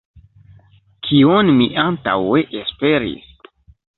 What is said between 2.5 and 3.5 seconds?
esperis?